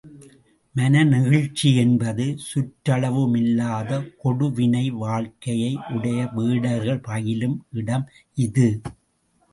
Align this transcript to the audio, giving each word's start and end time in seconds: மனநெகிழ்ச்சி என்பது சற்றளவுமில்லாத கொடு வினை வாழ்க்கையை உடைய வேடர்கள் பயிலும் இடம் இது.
மனநெகிழ்ச்சி 0.75 1.69
என்பது 1.81 2.25
சற்றளவுமில்லாத 2.45 3.91
கொடு 4.23 4.47
வினை 4.51 4.83
வாழ்க்கையை 5.03 5.71
உடைய 5.95 6.19
வேடர்கள் 6.35 7.05
பயிலும் 7.09 7.57
இடம் 7.73 8.07
இது. 8.47 8.67